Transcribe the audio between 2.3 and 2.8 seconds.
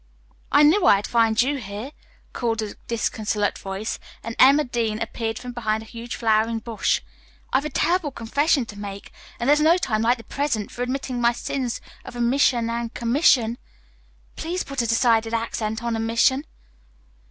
called a